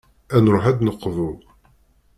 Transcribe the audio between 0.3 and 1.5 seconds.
Ad nruḥ ad d-neqḍu.